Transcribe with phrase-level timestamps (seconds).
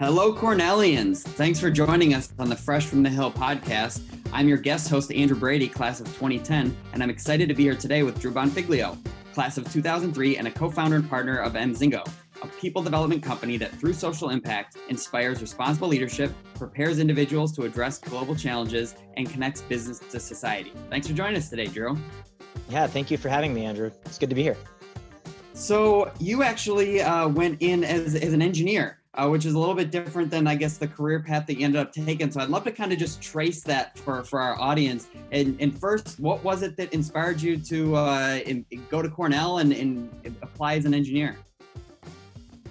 [0.00, 1.22] Hello, Cornellians.
[1.22, 4.02] Thanks for joining us on the Fresh from the Hill podcast.
[4.32, 7.76] I'm your guest host, Andrew Brady, class of 2010, and I'm excited to be here
[7.76, 8.98] today with Drew Bonfiglio,
[9.32, 12.04] class of 2003 and a co founder and partner of Mzingo,
[12.42, 17.98] a people development company that, through social impact, inspires responsible leadership, prepares individuals to address
[17.98, 20.72] global challenges, and connects business to society.
[20.90, 21.96] Thanks for joining us today, Drew.
[22.68, 23.92] Yeah, thank you for having me, Andrew.
[24.06, 24.56] It's good to be here.
[25.52, 29.74] So, you actually uh, went in as, as an engineer uh, which is a little
[29.74, 32.30] bit different than I guess the career path that you ended up taking.
[32.30, 35.08] So I'd love to kind of just trace that for for our audience.
[35.32, 39.58] And, and first, what was it that inspired you to uh, in, go to Cornell
[39.58, 41.36] and, and apply as an engineer?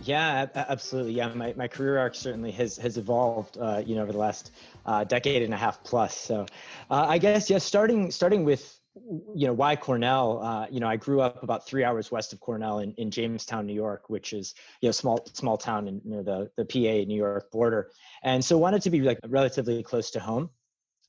[0.04, 1.14] Yeah, absolutely.
[1.14, 4.52] Yeah, my, my career arc certainly has has evolved, uh, you know, over the last
[4.86, 6.18] uh, decade and a half plus.
[6.18, 6.46] So,
[6.92, 10.42] uh, I guess yeah, starting starting with you know why cornell?
[10.44, 13.66] Uh, you know i grew up about three hours west of cornell in, in jamestown
[13.66, 17.18] new york which is you know small small town in, near the, the pa new
[17.18, 17.90] york border.
[18.24, 20.50] And so wanted to be like relatively close to home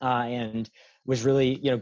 [0.01, 0.69] uh, and
[1.05, 1.81] was really you know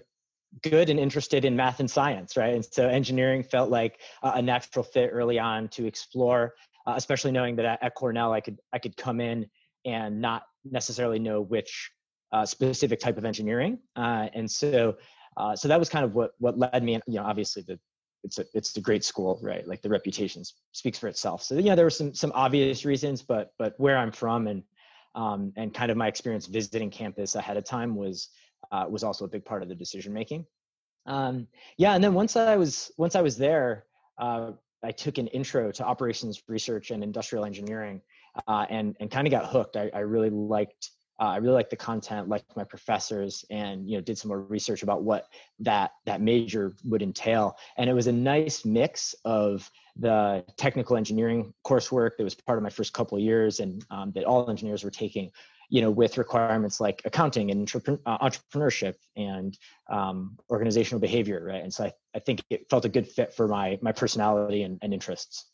[0.61, 2.53] good and interested in math and science right?
[2.53, 6.53] And so engineering felt like a natural fit early on to explore
[6.85, 9.45] uh, especially knowing that at, at, cornell i could i could come in
[9.85, 11.91] and not necessarily know which
[12.33, 14.95] uh, specific type of engineering uh, and so
[15.37, 16.93] uh, so that was kind of what what led me.
[17.07, 17.79] You know, obviously the
[18.23, 19.67] it's a it's a great school, right?
[19.67, 21.43] Like the reputation speaks for itself.
[21.43, 24.63] So yeah, there were some some obvious reasons, but but where I'm from and
[25.15, 28.29] um, and kind of my experience visiting campus ahead of time was
[28.71, 30.45] uh, was also a big part of the decision making.
[31.05, 31.47] Um,
[31.77, 33.85] yeah, and then once I was once I was there,
[34.17, 34.51] uh,
[34.83, 38.01] I took an intro to operations research and industrial engineering,
[38.47, 39.75] uh, and and kind of got hooked.
[39.75, 43.97] I, I really liked uh, I really liked the content, liked my professors, and you
[43.97, 45.27] know did some more research about what
[45.59, 47.55] that that major would entail.
[47.77, 52.63] And it was a nice mix of the technical engineering coursework that was part of
[52.63, 55.31] my first couple years, and um, that all engineers were taking.
[55.69, 57.67] You know, with requirements like accounting and
[58.05, 59.57] uh, entrepreneurship and
[59.89, 61.63] um, organizational behavior, right?
[61.63, 64.77] And so I, I think it felt a good fit for my my personality and,
[64.83, 65.45] and interests.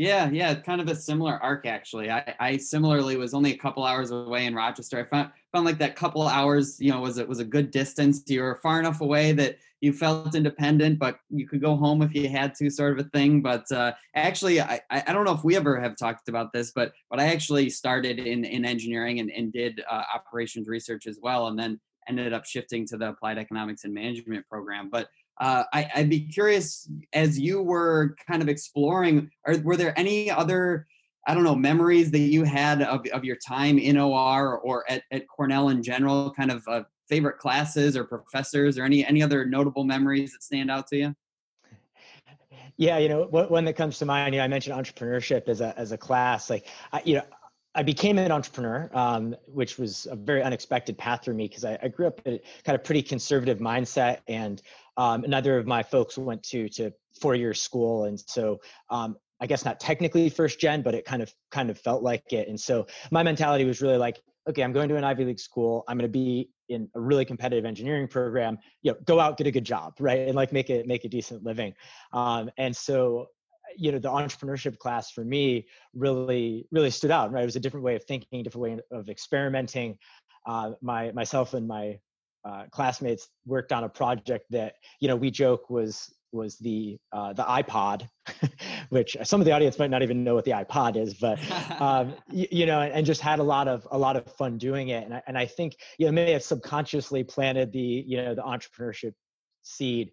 [0.00, 2.10] Yeah, yeah, kind of a similar arc actually.
[2.10, 4.98] I, I similarly was only a couple hours away in Rochester.
[4.98, 8.22] I found found like that couple hours, you know, was it was a good distance.
[8.26, 12.14] You were far enough away that you felt independent, but you could go home if
[12.14, 13.42] you had to, sort of a thing.
[13.42, 16.94] But uh, actually, I, I don't know if we ever have talked about this, but
[17.10, 21.48] but I actually started in in engineering and, and did uh, operations research as well,
[21.48, 21.78] and then
[22.08, 24.88] ended up shifting to the applied economics and management program.
[24.88, 25.08] But
[25.40, 30.30] uh, I, would be curious as you were kind of exploring, or were there any
[30.30, 30.86] other,
[31.26, 35.02] I don't know, memories that you had of, of your time in OR or at,
[35.10, 39.46] at Cornell in general, kind of uh, favorite classes or professors or any, any other
[39.46, 41.14] notable memories that stand out to you?
[42.76, 45.78] Yeah, you know, one that comes to mind, you know, I mentioned entrepreneurship as a,
[45.78, 47.22] as a class, like, I, you know,
[47.74, 51.78] I became an entrepreneur, um, which was a very unexpected path for me because I,
[51.80, 54.60] I, grew up in a kind of pretty conservative mindset, and
[55.00, 59.64] um, of my folks went to to four year school, and so um, I guess
[59.64, 62.48] not technically first gen, but it kind of kind of felt like it.
[62.48, 65.84] And so my mentality was really like, okay, I'm going to an Ivy League school.
[65.88, 68.58] I'm going to be in a really competitive engineering program.
[68.82, 71.08] You know, go out, get a good job, right, and like make it make a
[71.08, 71.72] decent living.
[72.12, 73.28] Um, and so
[73.78, 77.60] you know the entrepreneurship class for me really really stood out right it was a
[77.60, 79.96] different way of thinking different way of experimenting
[80.46, 81.96] uh, my myself and my
[82.44, 87.32] uh, classmates worked on a project that you know we joke was was the uh,
[87.32, 88.08] the iPod,
[88.90, 91.38] which some of the audience might not even know what the iPod is, but
[91.80, 94.88] um, you, you, know, and just had a lot of a lot of fun doing
[94.88, 98.34] it, and I, and I think you know may have subconsciously planted the you know
[98.34, 99.12] the entrepreneurship
[99.62, 100.10] seed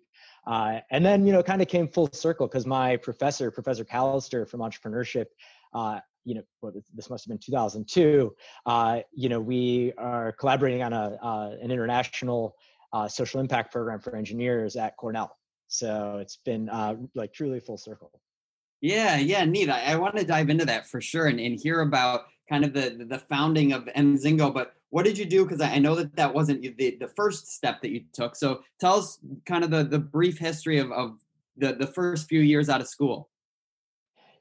[0.48, 4.48] uh, and then, you know, kind of came full circle because my professor, Professor Callister
[4.48, 5.26] from entrepreneurship,
[5.74, 8.36] uh, you know, well, this must have been 2002.
[8.66, 12.54] Uh, you know, we are collaborating on a uh, an international
[12.92, 15.32] uh, social impact program for engineers at Cornell.
[15.70, 18.12] So it's been uh, like truly full circle.
[18.82, 19.70] Yeah, yeah, neat.
[19.70, 22.74] I, I want to dive into that for sure and, and hear about kind of
[22.74, 24.54] the the founding of Mzingo.
[24.54, 25.46] But what did you do?
[25.46, 28.36] Because I know that that wasn't the, the first step that you took.
[28.36, 31.20] So tell us kind of the, the brief history of, of
[31.56, 33.30] the, the first few years out of school.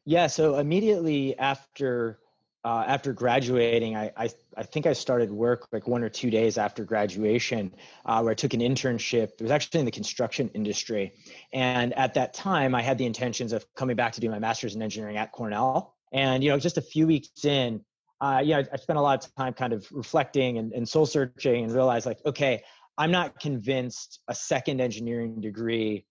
[0.09, 2.21] Yeah, so immediately after
[2.65, 6.59] uh, after graduating, I, I, I think I started work like one or two days
[6.59, 7.73] after graduation,
[8.05, 9.33] uh, where I took an internship.
[9.39, 11.13] It was actually in the construction industry,
[11.53, 14.77] and at that time, I had the intentions of coming back to do my master's
[14.77, 15.95] in engineering at Cornell.
[16.13, 17.85] And you know, just a few weeks in,
[18.21, 21.65] uh, yeah, I spent a lot of time kind of reflecting and, and soul searching
[21.65, 22.63] and realized like, okay,
[22.97, 26.07] I'm not convinced a second engineering degree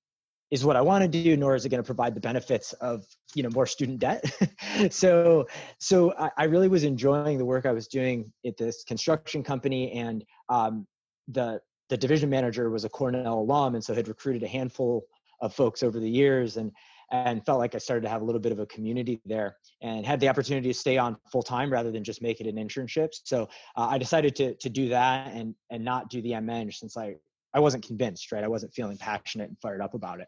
[0.51, 3.05] is what I want to do, nor is it going to provide the benefits of
[3.33, 4.23] you know more student debt.
[4.91, 5.45] so
[5.79, 9.91] so I, I, really was enjoying the work I was doing at this construction company,
[9.93, 10.85] and um,
[11.27, 11.59] the
[11.89, 15.05] the division manager was a Cornell alum, and so had recruited a handful
[15.41, 16.71] of folks over the years, and
[17.11, 20.05] and felt like I started to have a little bit of a community there, and
[20.05, 23.09] had the opportunity to stay on full time rather than just make it an internship.
[23.23, 26.97] So uh, I decided to to do that and and not do the MEng since
[26.97, 27.15] I
[27.55, 28.43] I wasn't convinced, right?
[28.43, 30.27] I wasn't feeling passionate and fired up about it.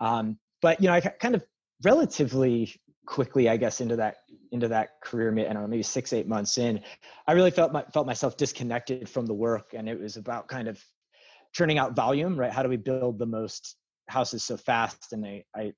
[0.00, 1.44] Um, but you know, I kind of
[1.82, 4.16] relatively quickly, I guess, into that
[4.52, 6.80] into that career, I don't know, maybe six eight months in,
[7.26, 10.68] I really felt my, felt myself disconnected from the work, and it was about kind
[10.68, 10.82] of
[11.52, 12.52] churning out volume, right?
[12.52, 13.76] How do we build the most
[14.08, 15.12] houses so fast?
[15.12, 15.72] And I, I,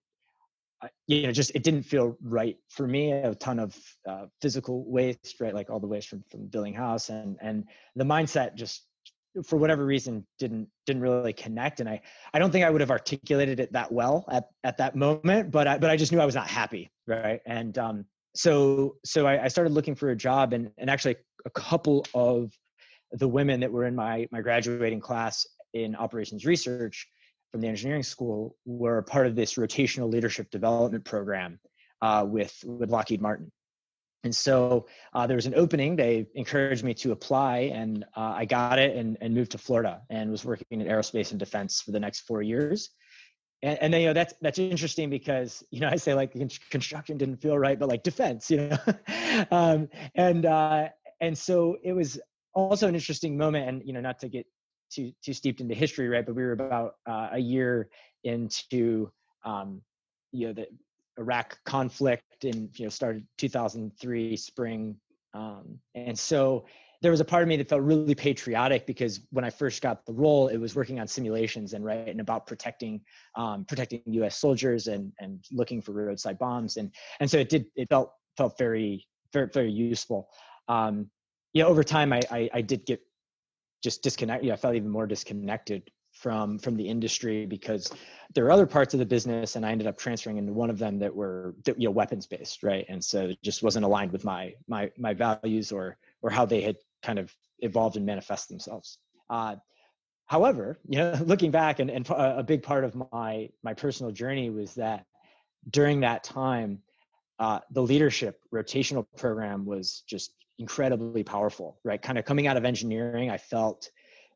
[0.82, 3.12] I you know, just it didn't feel right for me.
[3.12, 3.76] A ton of
[4.08, 5.54] uh, physical waste, right?
[5.54, 7.64] Like all the waste from from building house, and and
[7.96, 8.86] the mindset just
[9.44, 12.00] for whatever reason didn't didn't really connect and i
[12.34, 15.66] i don't think i would have articulated it that well at at that moment but
[15.66, 17.40] i but i just knew i was not happy right?
[17.46, 18.04] And um
[18.34, 22.52] so so i, I started looking for a job and and actually a couple of
[23.12, 27.08] the women that were in my my graduating class in operations research
[27.50, 31.58] from the engineering school were part of this rotational leadership development program
[32.02, 33.50] uh, with with lockheed martin
[34.22, 35.96] and so uh, there was an opening.
[35.96, 40.02] They encouraged me to apply, and uh, I got it and, and moved to Florida
[40.10, 42.90] and was working in aerospace and defense for the next four years.
[43.62, 46.34] And, and then you know that's that's interesting because you know I say like
[46.70, 48.78] construction didn't feel right, but like defense, you know,
[49.50, 50.88] um, and uh,
[51.20, 52.20] and so it was
[52.52, 53.68] also an interesting moment.
[53.68, 54.46] And you know, not to get
[54.90, 56.26] too too steeped into history, right?
[56.26, 57.88] But we were about uh, a year
[58.24, 59.10] into
[59.44, 59.80] um,
[60.32, 60.66] you know the
[61.20, 64.96] Iraq conflict in you know started 2003 spring,
[65.34, 66.64] um, and so
[67.02, 70.04] there was a part of me that felt really patriotic because when I first got
[70.04, 73.00] the role, it was working on simulations and and about protecting
[73.36, 74.36] um, protecting U.S.
[74.36, 76.90] soldiers and and looking for roadside bombs and
[77.20, 80.28] and so it did it felt felt very very very useful.
[80.68, 81.10] Um,
[81.52, 83.00] yeah, over time I, I I did get
[83.82, 84.44] just disconnect.
[84.44, 85.90] Yeah, I felt even more disconnected
[86.20, 87.90] from from the industry because
[88.34, 90.78] there are other parts of the business and i ended up transferring into one of
[90.78, 92.84] them that were you know weapons based right?
[92.88, 96.60] And so it just wasn't aligned with my my my values or or how they
[96.60, 98.98] had kind of evolved and manifest themselves.
[99.28, 99.56] Uh,
[100.26, 104.50] however you know looking back and, and a big part of my my personal journey
[104.50, 105.06] was that
[105.70, 106.82] during that time
[107.38, 112.02] uh, the leadership rotational program was just incredibly powerful right?
[112.02, 113.90] Kind of coming out of engineering i felt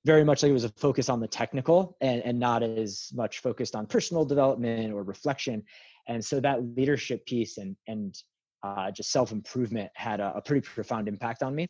[0.05, 3.41] very much like it was a focus on the technical and, and not as much
[3.41, 5.63] focused on personal development or reflection.
[6.09, 8.15] And so that leadership piece and, and
[8.63, 11.67] uh, just self improvement had a, a, pretty profound impact on me.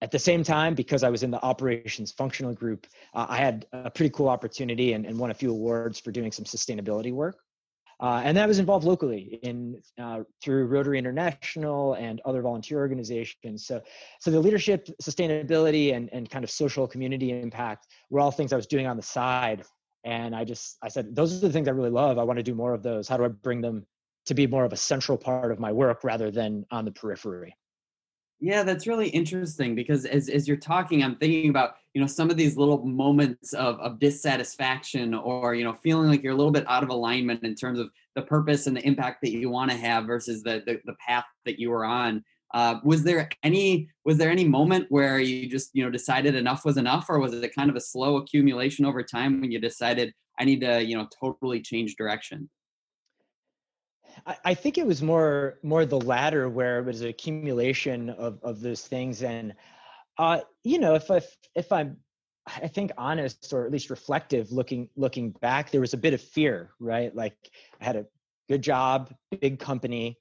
[0.00, 3.66] At the same time, because I was in the operations functional group, uh, I had
[3.72, 7.36] a pretty cool opportunity and, and won a few awards for doing some sustainability work.
[8.00, 13.66] Uh, and that was involved locally in uh, through Rotary International and other volunteer organizations.
[13.66, 13.80] So,
[14.20, 18.56] so the leadership, sustainability, and and kind of social community impact were all things I
[18.56, 19.64] was doing on the side.
[20.04, 22.18] And I just I said those are the things I really love.
[22.18, 23.08] I want to do more of those.
[23.08, 23.86] How do I bring them
[24.26, 27.56] to be more of a central part of my work rather than on the periphery?
[28.40, 32.30] Yeah, that's really interesting because as, as you're talking, I'm thinking about, you know, some
[32.30, 36.52] of these little moments of, of dissatisfaction or, you know, feeling like you're a little
[36.52, 39.70] bit out of alignment in terms of the purpose and the impact that you want
[39.70, 42.24] to have versus the, the, the path that you were on.
[42.54, 46.66] Uh, was there any was there any moment where you just you know decided enough
[46.66, 50.12] was enough or was it kind of a slow accumulation over time when you decided
[50.38, 52.50] i need to you know totally change direction
[54.26, 58.38] I, I think it was more more the latter where it was an accumulation of
[58.42, 59.54] of those things and
[60.18, 61.20] uh you know if I
[61.54, 61.96] if I'm
[62.46, 66.20] I think honest or at least reflective looking looking back there was a bit of
[66.20, 67.14] fear right?
[67.14, 67.36] Like
[67.80, 68.06] I had a
[68.48, 70.18] good job big company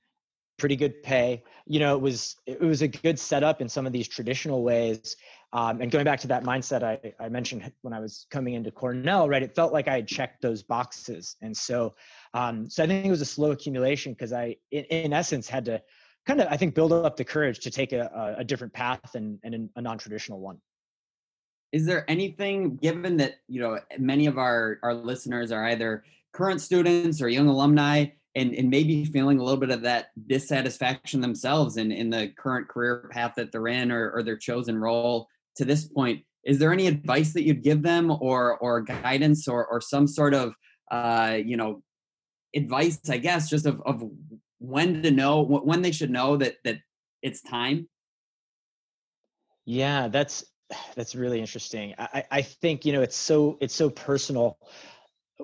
[0.61, 1.43] pretty good pay.
[1.65, 5.17] You know it was it was a good setup in some of these traditional ways.
[5.53, 8.71] Um, and going back to that mindset I, I mentioned when I was coming into
[8.71, 9.43] Cornell, right?
[9.43, 11.95] It felt like I had checked those boxes, and so
[12.35, 15.65] um, so I think it was a slow accumulation because I, in, in, essence, had
[15.65, 15.81] to
[16.25, 19.39] kind of I think build up the courage to take a, a different path and,
[19.43, 20.57] and a non-traditional one.
[21.71, 26.61] Is there anything, given that you know many of our our listeners are either current
[26.61, 31.77] students or young alumni, and, and maybe feeling a little bit of that dissatisfaction themselves
[31.77, 35.65] in, in the current career path that they're in or, or their chosen role to
[35.65, 39.81] this point is there any advice that you'd give them or or guidance or or
[39.81, 40.53] some sort of
[40.91, 41.81] uh you know
[42.55, 44.03] advice i guess just of of
[44.61, 46.77] when to know when they should know that that
[47.21, 47.89] it's time.
[49.65, 50.45] Yeah that's
[50.95, 51.95] that's really interesting.
[51.97, 54.57] I i think you know it's so it's so personal.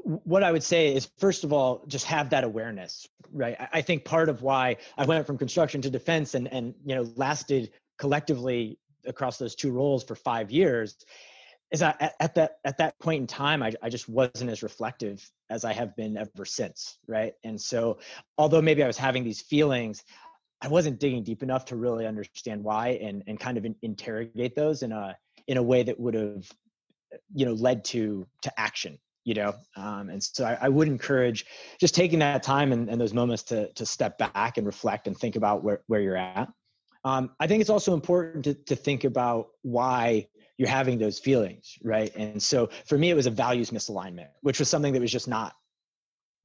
[0.03, 3.57] What I would say is, first of all, just have that awareness, right?
[3.74, 7.12] I think part of why I went from construction to defense and and you know
[7.15, 10.97] lasted collectively across those two roles for five years
[11.71, 15.29] is at, at that at that point in time I, I just wasn't as reflective
[15.50, 17.33] as i have been ever since right?
[17.43, 18.00] And so
[18.38, 20.03] although maybe i was having these feelings
[20.62, 24.55] i wasn't digging deep enough to really understand why and and kind of in, interrogate
[24.55, 26.50] those in a in a way that would have
[27.33, 29.53] you know led to to action you know?
[29.75, 31.45] Um, and so I, I, would encourage
[31.81, 35.17] just taking that time and, and those moments to to step back and reflect and
[35.17, 36.47] think about where, where you're at.
[37.03, 41.77] Um, i think it's also important to, to think about why you're having those feelings,
[41.83, 42.11] right?
[42.15, 45.27] And so for me, it was a values misalignment, which was something that was just
[45.27, 45.53] not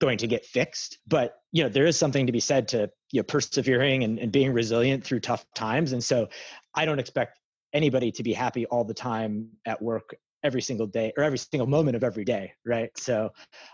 [0.01, 0.99] going to get fixed.
[1.07, 4.31] But you know, there is something to be said to you know persevering and, and
[4.31, 5.93] being resilient through tough times.
[5.93, 6.29] And so
[6.75, 7.39] I don't expect
[7.73, 11.67] anybody to be happy all the time at work every single day or every single
[11.67, 12.91] moment of every day, right?
[12.99, 13.31] So,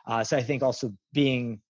[0.06, 1.60] uh, so I think also being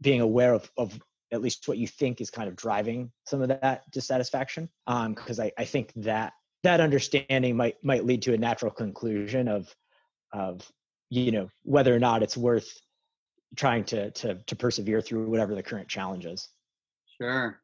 [0.00, 1.00] being aware of of
[1.32, 5.46] at least what you think is kind of driving some of that dissatisfaction, because um,
[5.46, 9.74] I, I think that that understanding might might lead to a natural conclusion of
[10.32, 10.70] of
[11.10, 12.80] you know whether or not it's worth
[13.56, 16.48] trying to to to persevere through whatever the current challenge is
[17.20, 17.60] sure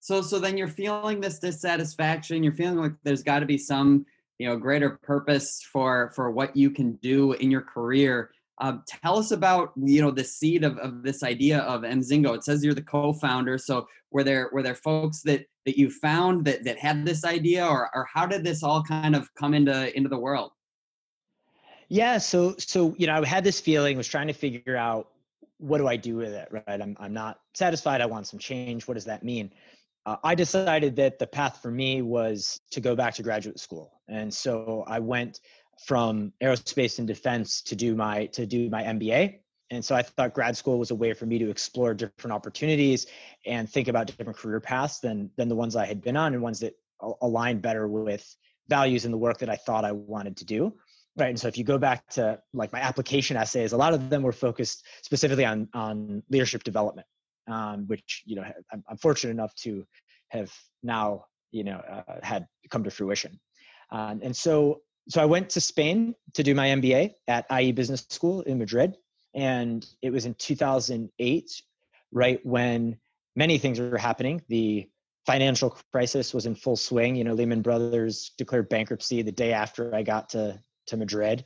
[0.00, 4.06] so so then you're feeling this dissatisfaction you're feeling like there's got to be some
[4.38, 8.30] you know greater purpose for for what you can do in your career
[8.60, 12.34] um, tell us about you know the seed of, of this idea of Mzingo.
[12.34, 13.56] It says you're the co-founder.
[13.58, 17.66] So were there were there folks that that you found that that had this idea,
[17.66, 20.52] or or how did this all kind of come into into the world?
[21.90, 25.10] Yeah, so so you know I had this feeling, was trying to figure out
[25.58, 26.48] what do I do with it.
[26.50, 28.00] Right, I'm I'm not satisfied.
[28.00, 28.88] I want some change.
[28.88, 29.52] What does that mean?
[30.06, 34.00] Uh, I decided that the path for me was to go back to graduate school,
[34.08, 35.40] and so I went
[35.84, 39.40] from aerospace and defense to do my to do my MBA.
[39.70, 43.06] And so I thought grad school was a way for me to explore different opportunities
[43.44, 46.42] and think about different career paths than than the ones I had been on and
[46.42, 46.74] ones that
[47.22, 48.34] aligned better with
[48.68, 50.74] values in the work that I thought I wanted to do.
[51.16, 51.30] Right.
[51.30, 54.22] And so if you go back to like my application essays, a lot of them
[54.22, 57.06] were focused specifically on on leadership development,
[57.48, 59.84] um, which you know I'm, I'm, fortunate enough to
[60.28, 63.40] have now you know uh, had come to fruition.
[63.90, 68.06] Um, and so so I went to Spain to do my MBA at IE Business
[68.10, 68.96] School in Madrid.
[69.38, 71.62] And it was in 2008,
[72.10, 72.98] right when
[73.36, 74.42] many things were happening.
[74.48, 74.88] The
[75.26, 77.14] financial crisis was in full swing.
[77.14, 81.44] You know, Lehman Brothers declared bankruptcy the day after I got to, to Madrid.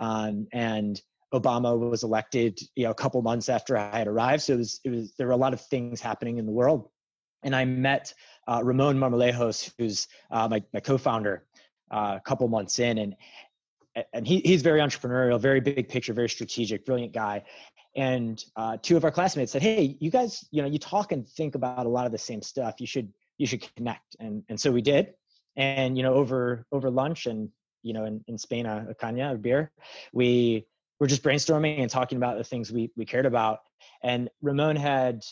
[0.00, 1.00] Um, and
[1.32, 4.42] Obama was elected, you know, a couple months after I had arrived.
[4.42, 6.88] So it was, it was, there were a lot of things happening in the world.
[7.44, 8.12] And I met
[8.48, 11.44] uh, Ramon Marmolejos, who's uh, my, my co-founder,
[11.92, 13.14] uh, a couple months in, and
[14.12, 17.44] and he, he's very entrepreneurial, very big picture, very strategic, brilliant guy.
[17.96, 21.26] And uh, two of our classmates said, "Hey, you guys, you know, you talk and
[21.28, 22.76] think about a lot of the same stuff.
[22.78, 25.14] You should you should connect." And and so we did.
[25.56, 27.50] And you know, over over lunch and
[27.82, 29.72] you know, in, in Spain, a, a caña, a beer,
[30.12, 30.66] we
[31.00, 33.60] were just brainstorming and talking about the things we we cared about.
[34.02, 35.24] And Ramon had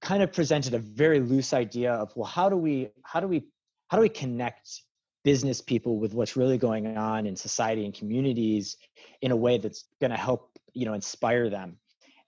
[0.00, 3.44] kind of presented a very loose idea of well, how do we how do we
[3.88, 4.82] how do we connect
[5.24, 8.76] business people with what's really going on in society and communities
[9.20, 11.76] in a way that's going to help you know inspire them.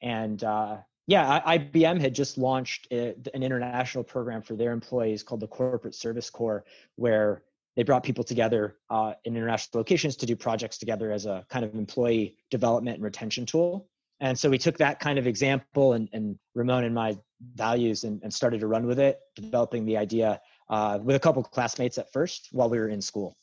[0.01, 5.41] And uh, yeah ibm had just launched a, an international program for their employees called
[5.41, 7.43] the corporate service corps where
[7.77, 11.65] they brought people together uh, in international locations to do projects together as a kind
[11.65, 13.89] of employee development and retention tool.
[14.21, 17.17] And so we took that kind of example and, and ramon and my
[17.55, 20.41] values and, and started to run with it developing the idea
[20.73, 23.37] uh, with a couple classmates at first while we were in school.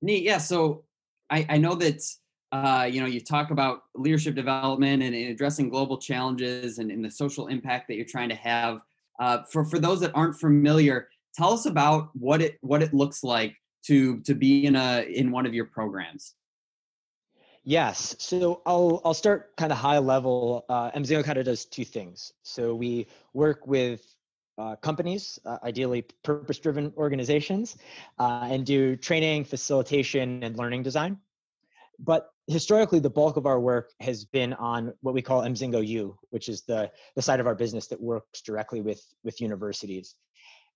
[0.00, 0.22] Neat.
[0.22, 0.38] Yeah.
[0.38, 0.84] So
[1.28, 2.00] I, I know that
[2.52, 7.04] uh, you know you talk about leadership development and, and addressing global challenges and, and,
[7.04, 8.80] the social impact that you're trying to have.
[9.18, 13.24] Uh, for for those that aren't familiar, tell us about what it what it looks
[13.24, 16.34] like to to be in a in one of your programs.
[17.64, 18.14] Yes.
[18.20, 20.64] So I'll I'll start kind of high level.
[20.68, 22.32] Uh, Mzingo kind of does two things.
[22.42, 24.14] So we work with
[24.58, 27.76] uh, companies, uh, ideally purpose driven organizations,
[28.18, 31.18] uh, and do training, facilitation, and learning design.
[31.98, 36.18] But historically, the bulk of our work has been on what we call Mzingo U,
[36.30, 40.14] which is the, the side of our business that works directly with, with universities.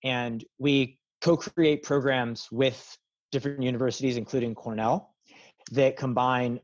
[0.03, 2.97] And we co create programs with
[3.31, 5.13] different universities, including Cornell,
[5.71, 6.59] that combine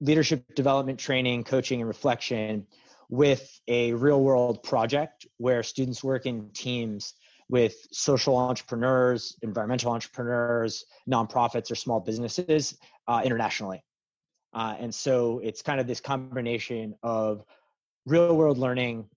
[0.00, 2.66] leadership development training, coaching, and reflection
[3.08, 7.14] with a real world project where students work in teams
[7.48, 13.82] with social entrepreneurs, environmental entrepreneurs, nonprofits, or small businesses uh, internationally.
[14.52, 17.42] Uh, and so it's kind of this combination of
[18.06, 19.08] real world learning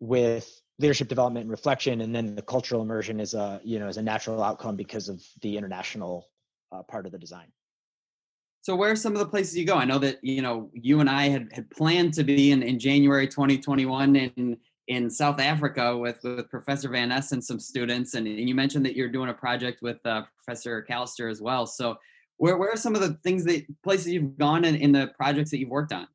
[0.00, 3.96] with leadership development and reflection, and then the cultural immersion is a you know is
[3.96, 6.26] a natural outcome because of the international
[6.72, 7.46] uh, part of the design.
[8.66, 9.76] So where are some of the places you go?
[9.76, 12.80] I know that you know you and I had, had planned to be in, in
[12.80, 14.56] January 2021 in
[14.88, 18.84] in South Africa with with Professor Van Ness and some students, and, and you mentioned
[18.84, 21.64] that you're doing a project with uh, Professor Callister as well.
[21.64, 21.96] So
[22.38, 25.52] where where are some of the things that places you've gone in, in the projects
[25.52, 26.08] that you've worked on?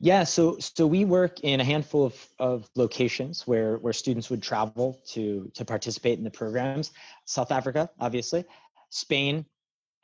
[0.00, 4.42] Yeah, so so we work in a handful of, of locations where where students would
[4.42, 6.92] travel to to participate in the programs.
[7.26, 8.46] South Africa, obviously,
[8.88, 9.44] Spain,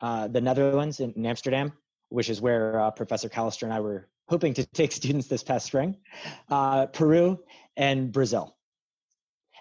[0.01, 1.73] uh, the Netherlands, in, in, Amsterdam,
[2.09, 5.65] which is where uh, Professor Callister and I were hoping to take students this past
[5.65, 5.97] spring,
[6.49, 7.39] uh, Peru,
[7.77, 8.57] and Brazil.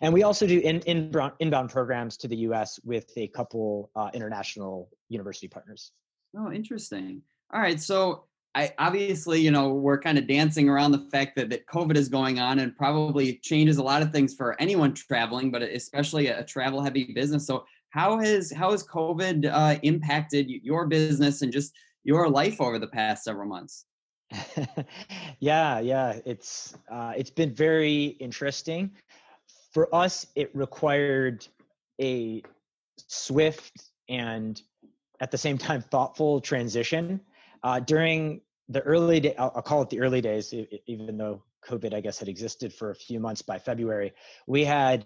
[0.02, 2.80] And we also do in, in, inbound programs to the U.S.
[2.84, 5.92] with a couple uh, international university partners.
[6.36, 7.22] Oh, interesting.
[7.52, 11.50] All right, so I obviously, you know, we're kind of dancing around the fact that,
[11.50, 15.50] that COVID is going on and probably changes a lot of things for anyone traveling,
[15.50, 17.46] but especially a travel heavy business.
[17.46, 21.72] So how has how has COVID uh, impacted your business and just
[22.04, 23.84] your life over the past several months?
[25.40, 28.90] yeah, yeah, it's uh, it's been very interesting.
[29.72, 31.46] For us, it required
[32.00, 32.42] a
[32.96, 34.60] swift and
[35.20, 37.20] at the same time thoughtful transition
[37.62, 40.54] uh, during the early day, I'll, I'll, call it the early days,
[40.86, 44.12] even though COVID, I guess, had existed for a few months by February,
[44.46, 45.04] we had,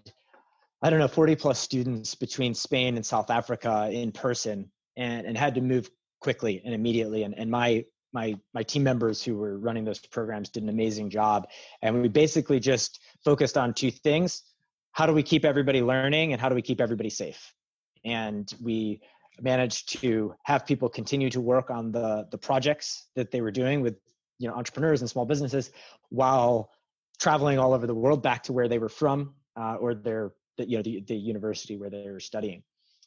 [0.81, 5.37] I don't know, 40 plus students between Spain and South Africa in person and, and
[5.37, 5.89] had to move
[6.19, 7.23] quickly and immediately.
[7.23, 11.09] And, and my, my, my team members who were running those programs did an amazing
[11.09, 11.47] job.
[11.81, 14.43] And we basically just focused on two things.
[14.91, 17.53] How do we keep everybody learning and how do we keep everybody safe?
[18.03, 19.01] And we
[19.41, 23.81] managed to have people continue to work on the the projects that they were doing
[23.81, 23.97] with
[24.39, 25.71] you know entrepreneurs and small businesses
[26.09, 26.71] while
[27.19, 30.69] traveling all over the world back to where they were from uh, or their the,
[30.69, 32.63] you know the, the university where they were studying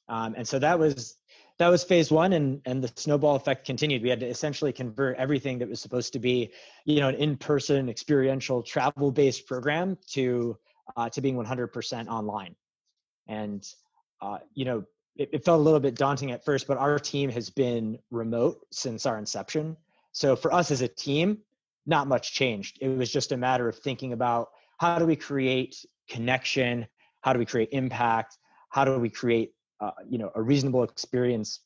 [0.09, 1.17] um, and so that was
[1.59, 5.17] that was phase one and and the snowball effect continued we had to essentially convert
[5.17, 6.51] everything that was supposed to be
[6.85, 10.57] you know an in-person experiential travel based program to
[10.97, 12.55] uh, to being 100% online
[13.27, 13.75] and
[14.23, 14.85] uh, you know
[15.19, 18.65] it, it felt a little bit daunting at first, but our team has been remote
[18.71, 19.77] since our inception.
[20.13, 21.39] So for us as a team,
[21.87, 22.79] not much changed.
[22.81, 26.87] It was just a matter of thinking about how do we create connection,
[27.21, 28.37] how do we create impact,
[28.71, 31.61] how do we create uh, you know a reasonable experience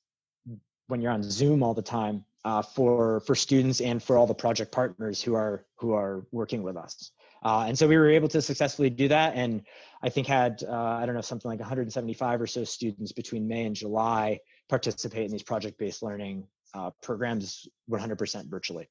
[0.89, 4.35] when you're on Zoom all the time uh, for for students and for all the
[4.35, 7.11] project partners who are who are working with us.
[7.45, 9.35] Uh, and so we were able to successfully do that.
[9.35, 9.63] And
[10.01, 13.65] I think had, uh, I don't know, something like 175 or so students between May
[13.65, 14.39] and July
[14.69, 18.89] participate in these project-based learning uh, programs 100% virtually.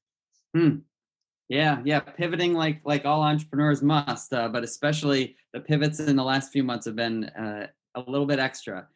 [0.54, 0.80] Hmm.
[1.52, 6.24] Yeah, yeah, pivoting like like all entrepreneurs must, uh, but especially the pivots in the
[6.24, 8.88] last few months have been uh, a little bit extra.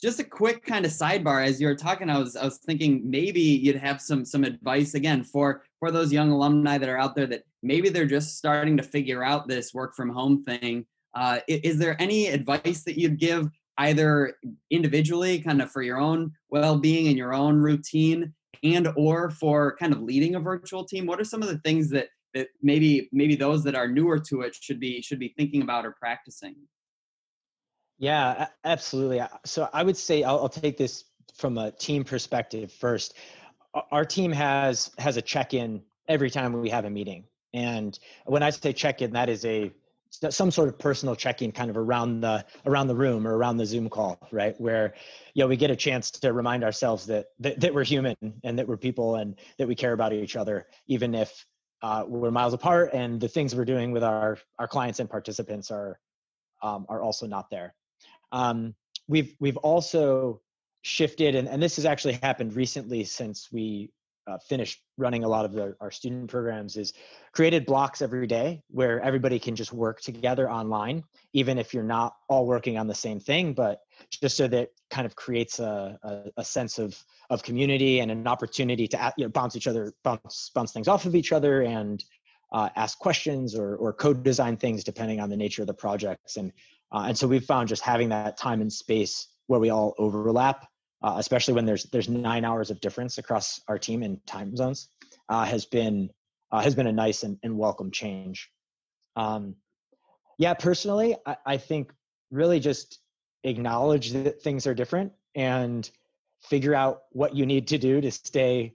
[0.00, 3.10] Just a quick kind of sidebar as you were talking i was i was thinking
[3.10, 7.16] maybe you'd have some some advice again for for those young alumni that are out
[7.16, 10.86] there that maybe they're just starting to figure out this work from home thing.
[11.12, 14.34] Uh, is there any advice that you'd give either
[14.70, 19.92] individually kind of for your own well-being and your own routine and or for kind
[19.92, 23.34] of leading a virtual team what are some of the things that that maybe maybe
[23.34, 26.54] those that are newer to it should be should be thinking about or practicing
[27.98, 29.20] yeah, absolutely.
[29.20, 33.14] Uh, so I would say I'll, I'll take this from a team perspective first.
[33.90, 38.50] Our team has has a check-in every time we have a meeting, and when I
[38.50, 39.70] say check-in, that is a
[40.10, 43.66] some sort of personal check-in kind of around the around the room or around the
[43.66, 44.58] zoom call right?
[44.60, 44.94] Where
[45.34, 48.58] you know we get a chance to remind ourselves that that, that we're human and
[48.58, 51.46] that we're people and that we care about each other even if
[51.82, 55.70] uh, we're miles apart and the things we're doing with our our clients and participants
[55.70, 55.98] are
[56.62, 57.74] um, are also not there.
[58.32, 58.74] Um,
[59.08, 60.40] we've we've also
[60.82, 63.90] shifted, and, and this has actually happened recently since we
[64.26, 66.92] uh, finished running a lot of the, our student programs is
[67.32, 72.14] created blocks every day where everybody can just work together online even if you're not
[72.28, 76.22] all working on the same thing but just so that kind of creates a, a,
[76.38, 76.96] a sense of
[77.30, 81.06] of community and an opportunity to you know, bounce each other bounce bounce things off
[81.06, 82.04] of each other and
[82.52, 86.36] uh, ask questions or or code design things depending on the nature of the projects.
[86.36, 86.52] And
[86.92, 90.66] uh, and so we've found just having that time and space where we all overlap,
[91.02, 94.88] uh, especially when there's there's nine hours of difference across our team in time zones,
[95.28, 96.10] uh, has been
[96.52, 98.50] uh, has been a nice and, and welcome change.
[99.16, 99.56] Um,
[100.38, 101.92] yeah, personally, I, I think
[102.30, 103.00] really just
[103.44, 105.88] acknowledge that things are different and
[106.42, 108.74] figure out what you need to do to stay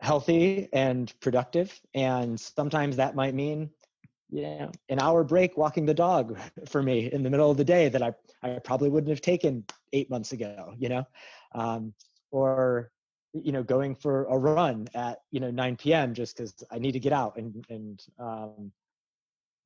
[0.00, 1.78] healthy and productive.
[1.94, 3.70] And sometimes that might mean,
[4.30, 7.64] you know, an hour break walking the dog for me in the middle of the
[7.64, 8.12] day that I,
[8.42, 11.06] I probably wouldn't have taken eight months ago, you know,
[11.54, 11.94] um,
[12.30, 12.90] or,
[13.32, 16.14] you know, going for a run at, you know, 9 p.m.
[16.14, 18.72] just because I need to get out and, and, um,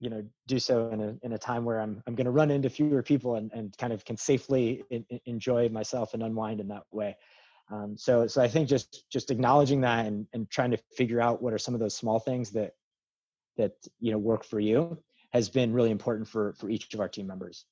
[0.01, 2.51] you know, do so in a, in a time where I'm, I'm going to run
[2.51, 6.69] into fewer people and, and kind of can safely in, enjoy myself and unwind in
[6.69, 7.17] that way.
[7.71, 11.41] Um, so, so I think just just acknowledging that and, and trying to figure out
[11.41, 12.75] what are some of those small things that
[13.57, 14.99] that you know work for you
[15.33, 17.65] has been really important for for each of our team members.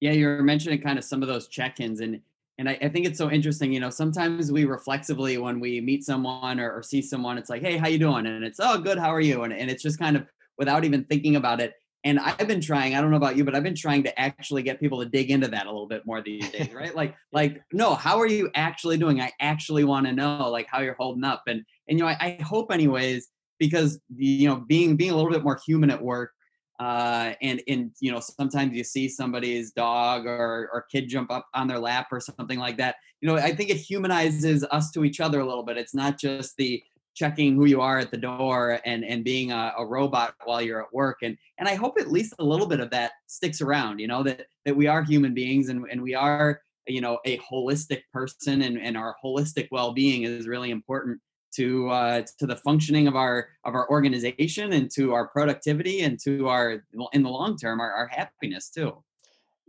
[0.00, 2.20] Yeah, you're mentioning kind of some of those check-ins, and
[2.58, 3.72] and I, I think it's so interesting.
[3.72, 7.62] You know, sometimes we reflexively when we meet someone or, or see someone, it's like,
[7.62, 8.26] hey, how you doing?
[8.26, 9.42] And it's oh, good, how are you?
[9.42, 10.26] And and it's just kind of
[10.58, 13.54] without even thinking about it, and i've been trying i don't know about you but
[13.54, 16.22] i've been trying to actually get people to dig into that a little bit more
[16.22, 20.12] these days right like like no how are you actually doing i actually want to
[20.12, 23.28] know like how you're holding up and and you know I, I, hope anyways
[23.60, 26.32] because you know being being a little bit more human at work
[26.80, 31.46] uh and and you know sometimes you see somebody's dog or or kid jump up
[31.54, 35.04] on their lap or something like that you know i think it humanizes us to
[35.04, 35.76] each other a little bit.
[35.76, 36.82] It's not just the
[37.14, 40.80] checking who you are at the door and and being a, a, robot while you're
[40.82, 41.18] at work.
[41.22, 44.22] And and i hope at least a little bit of that sticks around you know
[44.22, 48.62] that that we are human beings and, and we are you know a holistic person
[48.62, 51.20] and, and our holistic well-being is really important
[51.56, 56.18] to uh, to the functioning of our of our organization and to our productivity and
[56.20, 58.96] to our in the long term our, our happiness too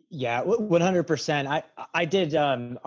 [0.09, 1.63] yeah 100% i
[1.93, 2.77] i did um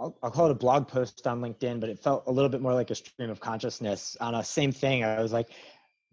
[0.00, 2.60] I'll, I'll, call it a blog post on LinkedIn, but it felt a little bit
[2.60, 5.02] more like a stream of consciousness on a same thing.
[5.02, 5.50] I was like,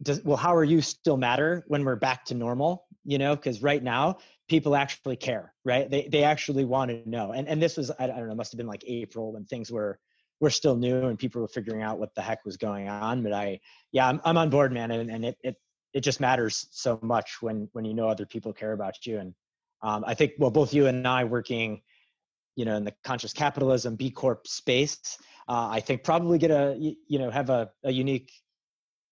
[0.02, 2.86] does, well, how are you still matter when we're back to normal?
[3.04, 4.18] You know, because right now
[4.50, 5.90] people actually care, right?
[5.90, 7.32] They, they actually want to know.
[7.32, 9.72] And, and this was, I, I don't know, must have been like April when things
[9.72, 10.00] were,
[10.40, 13.24] were still new and people were figuring out what the heck was going on.
[13.24, 13.60] But I,
[13.92, 14.92] yeah, I'm, I'm on board, man.
[14.92, 15.56] And, and it, it,
[15.94, 19.20] it just matters so much when, when you know other people care about you.
[19.20, 19.34] And
[19.82, 21.82] um, I think, well, both you and I working,
[22.56, 25.18] you know in the conscious capitalism b corp space
[25.48, 28.32] uh, i think probably get a you know have a, a unique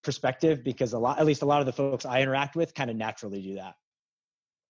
[0.04, 2.90] perspective because a lot at least a lot of the folks i interact with kind
[2.90, 3.76] of naturally do that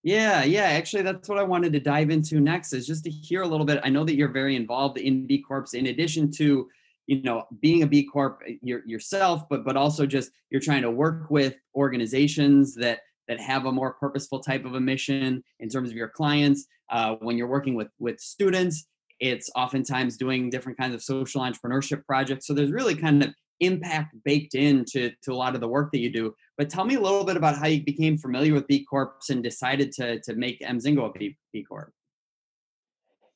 [0.04, 3.42] yeah yeah actually that's what i wanted to dive into next is just to hear
[3.42, 6.68] a little bit i know that you're very involved in b corps in addition to
[7.06, 10.90] you know being a b corp eh, yourself but but also just you're trying to
[10.90, 15.90] work with organizations that that have a more purposeful type of a mission in terms
[15.90, 16.66] of your clients.
[16.90, 18.86] Uh, when you're working with with students,
[19.20, 22.46] it's oftentimes doing different kinds of social entrepreneurship projects.
[22.46, 25.98] So there's really kind of impact baked into to a lot of the work that
[25.98, 26.34] you do.
[26.56, 29.42] But tell me a little bit about how you became familiar with B Corps and
[29.42, 31.92] decided to to make Mzingo a B, B Corp.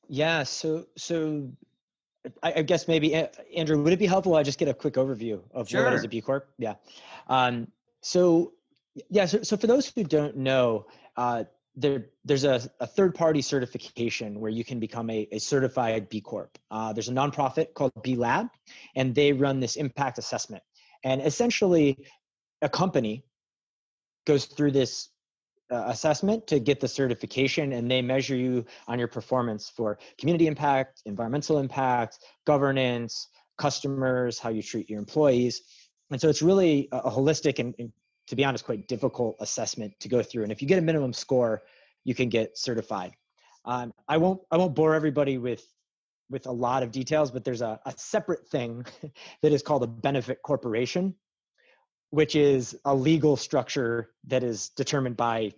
[0.07, 1.51] Yeah, so so
[2.43, 3.15] I, I, guess maybe
[3.55, 4.35] Andrew, would it be helpful?
[4.35, 5.83] I just get a quick overview of sure.
[5.83, 6.49] what is a B Corp?
[6.57, 6.75] Yeah.
[7.27, 7.67] Um,
[8.01, 8.53] so
[9.09, 11.43] yeah, so, so for those who don't know, uh,
[11.79, 16.21] there, there's a, a third party certification where you can become a, a certified B
[16.21, 16.57] Corp.
[16.69, 18.47] Uh, there's a nonprofit called B Lab,
[18.95, 20.63] and they run this impact assessment.
[21.03, 21.97] And essentially,
[22.61, 23.23] a company
[24.27, 25.09] goes through this
[25.71, 30.47] uh, assessment to get the certification, and they measure you on your performance for community
[30.47, 35.61] impact, environmental impact, governance, customers, how you treat your employees.
[36.11, 37.91] And so it's really a, a holistic and, and
[38.29, 40.43] to be honest, quite difficult assessment to go through.
[40.43, 41.63] And if you get a minimum score,
[42.03, 43.13] you can get certified.
[43.65, 45.65] Um, I won't I won't bore everybody with
[46.29, 48.85] with a lot of details, but there's a, a separate thing
[49.41, 51.15] that is called a benefit corporation,
[52.11, 55.53] which is a legal structure that is determined by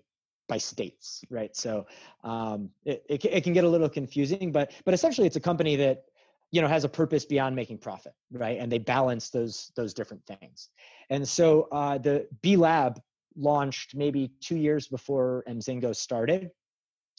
[0.47, 1.55] by states, right?
[1.55, 1.85] So
[2.23, 5.75] um, it, it, it can get a little confusing, but but essentially it's a company
[5.75, 6.05] that
[6.51, 8.57] you know has a purpose beyond making profit right?
[8.59, 10.69] And they balance those those different things.
[11.09, 13.01] And so uh, the b lab
[13.35, 16.51] launched maybe two years before mzingo started.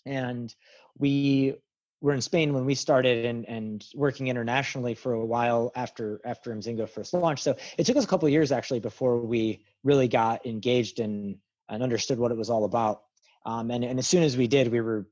[0.05, 0.55] And
[0.99, 1.55] we
[2.01, 6.55] were in spain when we started and, and working internationally for a while after after
[6.55, 7.45] mzingo first launched.
[7.45, 11.37] So it took us a couple years actually before we really got engaged and
[11.69, 13.03] and understood what it was all about.
[13.45, 15.07] Um, and, and as soon as we did we were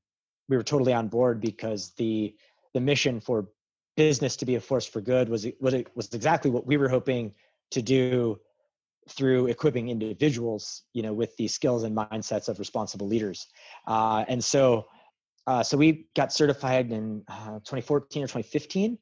[0.49, 2.35] we were totally on board because the
[2.75, 3.49] the mission for
[4.01, 6.89] business to be a force for good was was it was exactly what we were
[6.89, 7.35] hoping
[7.71, 8.41] to do
[9.11, 13.47] through equipping individuals you know with the skills and mindsets of responsible leaders.
[13.87, 14.87] Uh, and so
[15.47, 18.99] uh, so we got certified in uh, 2014 or 2015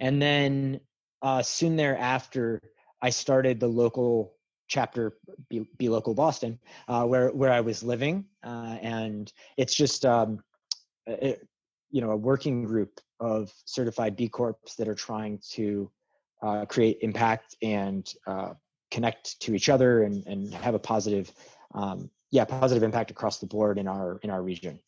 [0.00, 0.80] and then
[1.22, 2.60] uh, soon thereafter
[3.00, 4.34] i started the local
[4.68, 5.16] chapter
[5.48, 8.24] be, be local boston uh, where where i was living.
[8.44, 10.30] Uh, and it's just um,
[11.06, 11.40] it,
[11.94, 15.90] you know a working group of certified B Corps that are trying to
[16.42, 18.54] uh, create impact and uh,
[18.90, 21.32] connect to each other and, and have a positive
[21.74, 24.78] um, yeah positive impact across the board in our in our region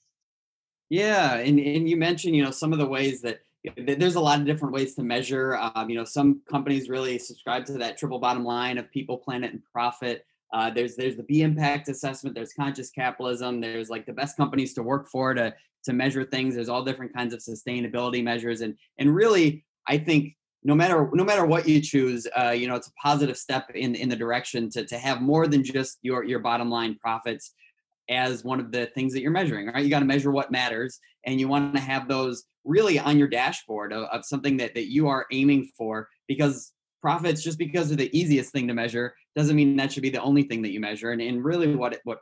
[0.91, 3.41] yeah and, and you mentioned you know some of the ways that
[3.79, 7.65] there's a lot of different ways to measure um, you know some companies really subscribe
[7.65, 11.43] to that triple bottom line of people planet and profit uh, there's there's the B
[11.43, 12.37] impact assessment.
[12.37, 13.61] There's conscious capitalism.
[13.61, 15.53] There's like the best companies to work for to
[15.85, 16.55] to measure things.
[16.55, 21.25] There's all different kinds of sustainability measures, and and really, I think no matter no
[21.25, 24.71] matter what you choose, uh, you know, it's a positive step in in the direction
[24.71, 27.55] to to have more than just your your bottom line profits
[28.11, 29.67] as one of the things that you're measuring.
[29.67, 33.19] Right, you got to measure what matters, and you want to have those really on
[33.19, 37.89] your dashboard of, of something that that you are aiming for because profits just because
[37.89, 40.71] they're the easiest thing to measure doesn't mean that should be the only thing that
[40.71, 42.21] you measure and, and really what what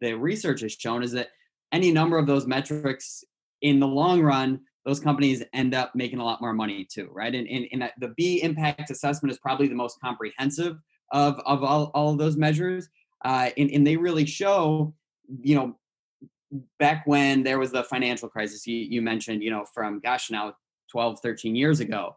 [0.00, 1.28] the research has shown is that
[1.72, 3.24] any number of those metrics
[3.62, 7.34] in the long run those companies end up making a lot more money too right?
[7.34, 10.78] And, and, and the b impact assessment is probably the most comprehensive
[11.12, 12.88] of, of all, all of those measures.
[13.24, 14.94] Uh, and, and they really show
[15.42, 15.76] you know
[16.78, 20.54] back when there was the financial crisis you, you mentioned you know from gosh now
[20.90, 22.14] 12 13 years ago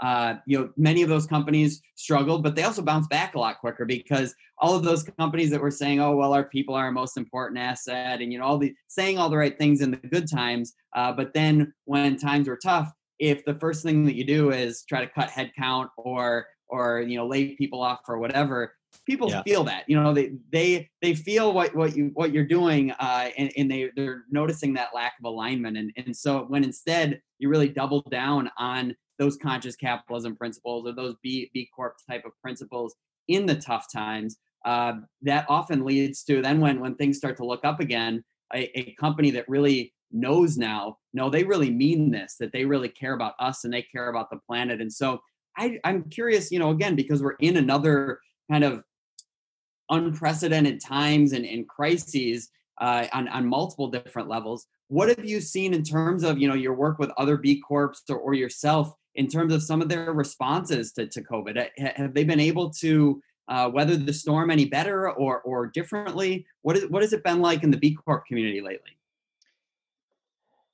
[0.00, 3.58] uh, you know, many of those companies struggled, but they also bounced back a lot
[3.60, 6.92] quicker because all of those companies that were saying, "Oh, well, our people are our
[6.92, 9.96] most important asset," and you know, all the saying all the right things in the
[9.96, 14.24] good times, uh, but then when times were tough, if the first thing that you
[14.24, 18.74] do is try to cut headcount or or you know lay people off or whatever,
[19.06, 19.42] people yeah.
[19.42, 23.30] feel that you know they they they feel what what you what you're doing uh,
[23.36, 27.48] and, and they they're noticing that lack of alignment and and so when instead you
[27.48, 32.32] really double down on those conscious capitalism principles or those B, B Corp type of
[32.42, 32.94] principles
[33.28, 37.46] in the tough times, uh, that often leads to then when, when things start to
[37.46, 38.24] look up again,
[38.54, 42.88] a, a company that really knows now, no, they really mean this, that they really
[42.88, 44.80] care about us and they care about the planet.
[44.80, 45.20] And so
[45.56, 48.82] I, I'm curious, you know, again, because we're in another kind of
[49.90, 52.50] unprecedented times and, and crises
[52.80, 54.66] uh, on, on multiple different levels.
[54.88, 57.94] What have you seen in terms of, you know, your work with other B Corps
[58.08, 61.68] or, or yourself in terms of some of their responses to, to COVID?
[61.96, 66.46] Have they been able to uh, weather the storm any better or, or differently?
[66.62, 68.90] What, is, what has it been like in the B Corp community lately?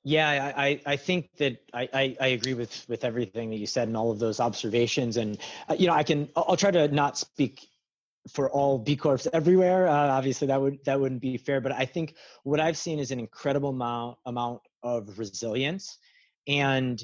[0.03, 3.87] Yeah, I, I think that I, I, I, agree with, with everything that you said
[3.87, 5.17] and all of those observations.
[5.17, 5.37] And,
[5.69, 7.67] uh, you know, I can, I'll try to not speak
[8.27, 9.87] for all B Corps everywhere.
[9.87, 13.11] Uh, obviously that would, that wouldn't be fair, but I think what I've seen is
[13.11, 15.99] an incredible amount, amount of resilience
[16.47, 17.03] and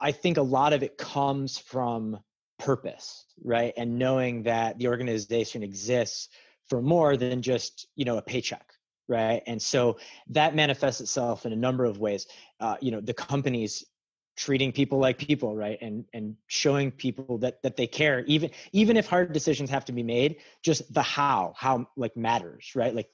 [0.00, 2.18] I think a lot of it comes from
[2.58, 3.72] purpose, right?
[3.76, 6.28] And knowing that the organization exists
[6.68, 8.66] for more than just, you know, a paycheck,
[9.08, 9.42] right?
[9.46, 9.98] And so
[10.30, 12.26] that manifests itself in a number of ways.
[12.60, 13.84] Uh, you know, the companies
[14.36, 15.78] treating people like people, right?
[15.80, 19.92] And and showing people that that they care, even even if hard decisions have to
[19.92, 22.94] be made, just the how, how like matters, right?
[22.94, 23.10] Like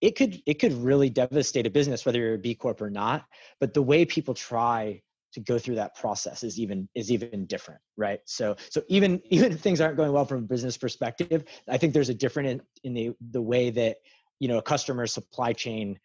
[0.00, 3.26] it could it could really devastate a business whether you're a B Corp or not.
[3.60, 5.02] But the way people try
[5.38, 9.52] to go through that process is even is even different right so so even even
[9.52, 12.62] if things aren't going well from a business perspective i think there's a different in,
[12.84, 13.98] in the the way that
[14.38, 15.98] you know a customer supply chain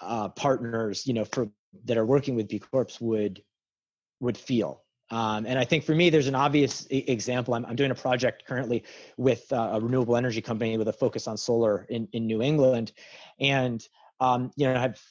[0.00, 1.48] uh, partners you know for
[1.84, 3.42] that are working with b corps would
[4.20, 7.54] would feel um, and I think for me, there's an obvious example.
[7.54, 8.84] I'm, I'm doing a project currently
[9.16, 12.92] with uh, a renewable energy company with a focus on solar in, in New England.
[13.40, 13.84] And,
[14.20, 15.02] um, you know, I've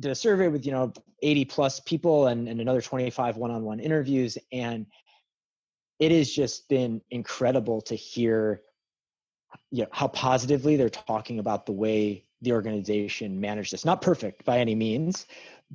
[0.00, 4.36] did a survey with you know 80 plus people and, and another 25 one-on-one interviews
[4.52, 4.86] and
[6.00, 8.60] it has just been incredible to hear
[9.70, 13.84] you know, how positively they're talking about the way the organization managed this.
[13.84, 15.26] Not perfect by any means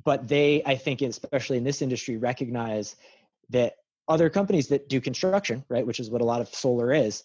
[0.04, 2.96] but they i think especially in this industry recognize
[3.48, 3.74] that
[4.08, 7.24] other companies that do construction right which is what a lot of solar is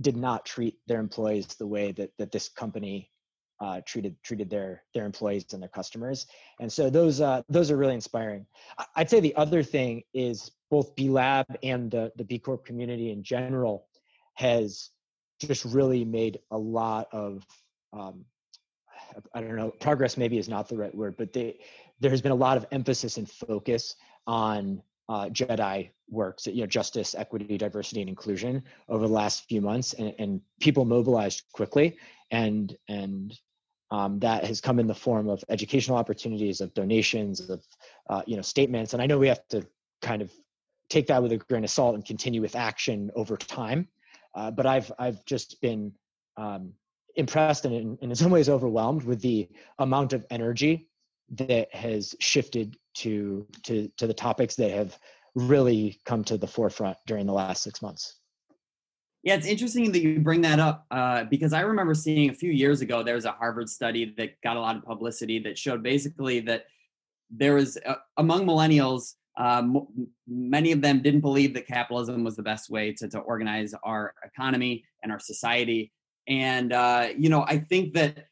[0.00, 3.10] did not treat their employees the way that that this company
[3.60, 6.26] uh, treated treated their their employees and their customers.
[6.60, 8.46] And so those uh, those are really inspiring.
[8.94, 13.10] I'd say the other thing is both B Lab and the the B Corp community
[13.10, 13.86] in general
[14.34, 14.90] has
[15.40, 17.46] just really made a lot of
[17.92, 18.24] um,
[19.34, 21.58] I don't know progress maybe is not the right word, but they
[22.00, 26.66] there has been a lot of emphasis and focus on uh, JEDI works, you know,
[26.66, 31.96] justice, equity, diversity, and inclusion over the last few months, and, and people mobilized quickly,
[32.30, 33.38] and and
[33.90, 37.64] um, that has come in the form of educational opportunities, of donations, of
[38.10, 38.92] uh, you know statements.
[38.92, 39.66] And I know we have to
[40.02, 40.32] kind of
[40.88, 43.88] take that with a grain of salt and continue with action over time.
[44.34, 45.92] Uh, but I've I've just been
[46.36, 46.72] um,
[47.14, 50.88] impressed and in, and in some ways overwhelmed with the amount of energy
[51.30, 54.98] that has shifted to to to the topics that have
[55.34, 58.16] really come to the forefront during the last six months.
[59.26, 62.52] Yeah, it's interesting that you bring that up uh, because I remember seeing a few
[62.52, 65.82] years ago there was a Harvard study that got a lot of publicity that showed
[65.82, 66.66] basically that
[67.28, 69.88] there was uh, among millennials um,
[70.28, 74.14] many of them didn't believe that capitalism was the best way to, to organize our
[74.24, 75.92] economy and our society.
[76.28, 78.28] And uh, you know i think that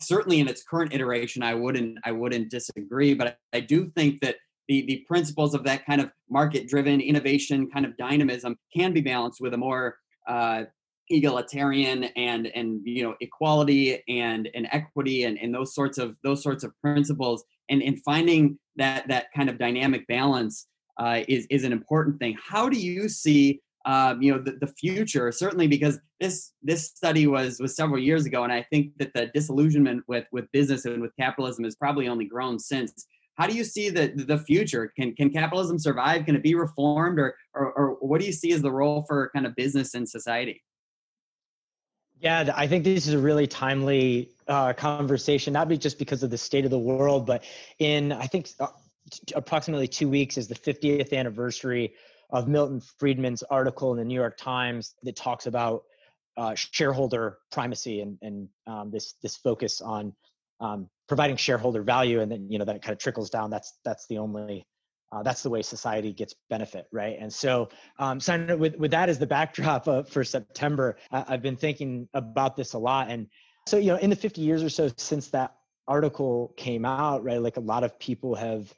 [0.00, 4.36] certainly in its current iteration i wouldn't i wouldn't disagree but i, do think that
[4.66, 9.00] the, the principles of that kind of market driven innovation kind of dynamism can be
[9.00, 9.96] balanced with a more
[10.28, 10.64] uh,
[11.10, 16.42] egalitarian and and you know equality and and equity and, and those sorts of those
[16.42, 20.66] sorts of principles and and finding that that kind of dynamic balance
[20.98, 22.36] uh, is is an important thing.
[22.42, 25.32] How do you see um, you know the, the future?
[25.32, 29.26] Certainly because this this study was was several years ago and i think that the
[29.34, 33.06] disillusionment with with business and with capitalism has probably only grown since
[33.38, 34.92] how do you see the the future?
[34.96, 36.26] Can can capitalism survive?
[36.26, 37.18] Can it be reformed?
[37.18, 40.06] Or or, or what do you see as the role for kind of business in
[40.06, 40.62] society?
[42.20, 46.38] Yeah, I think this is a really timely uh, conversation, not just because of the
[46.38, 47.44] state of the world, but
[47.78, 48.66] in, I think, uh,
[49.08, 51.94] t- approximately two weeks is the 50th anniversary
[52.30, 55.84] of Milton Friedman's article in the New York Times that talks about
[56.36, 60.12] uh, shareholder primacy and, and um, this, this focus on
[60.60, 62.20] um, providing shareholder value.
[62.20, 63.50] And then, you know, that kind of trickles down.
[63.50, 64.66] That's, that's the only
[65.10, 67.16] uh, that's the way society gets benefit, right?
[67.18, 72.08] And so, um, so with with that as the backdrop for September, I've been thinking
[72.14, 73.10] about this a lot.
[73.10, 73.26] And
[73.66, 75.54] so, you know, in the 50 years or so since that
[75.86, 78.74] article came out, right, like a lot of people have,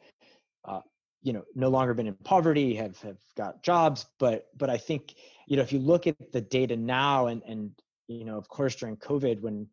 [0.64, 0.80] uh,
[1.22, 5.14] you know, no longer been in poverty, have have got jobs, but but I think,
[5.46, 7.72] you know, if you look at the data now, and and
[8.06, 9.66] you know, of course, during COVID, when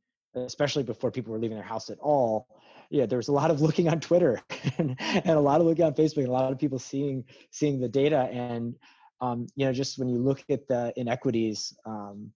[0.45, 2.47] especially before people were leaving their house at all
[2.89, 4.41] yeah, there was a lot of looking on Twitter
[4.77, 7.79] and, and a lot of looking on Facebook, and a lot of people seeing seeing
[7.79, 8.29] the data.
[8.31, 8.75] And
[9.21, 12.31] um, you know, just when you look at the inequities, um,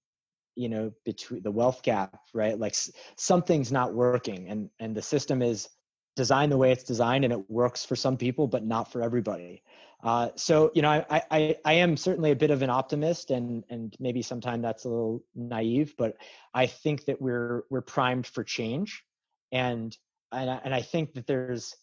[0.56, 2.58] you know, between the wealth gap, right?
[2.60, 2.76] Like
[3.18, 5.70] something's not working, and and the system is
[6.16, 9.64] designed the way it's designed, and it works for some people, but not for everybody.
[10.04, 13.64] Uh, so you know, I, I I am certainly a bit of an optimist, and
[13.70, 16.18] and maybe sometimes that's a little naive, but
[16.54, 19.04] I think that we're we're primed for change,
[19.52, 19.96] and
[20.32, 21.76] and I, and I think that there's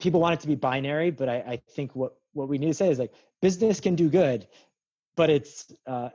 [0.00, 2.74] people want it to be binary, but I, I think what what we need to
[2.74, 4.46] say is like business can do good,
[5.16, 6.10] but it's uh,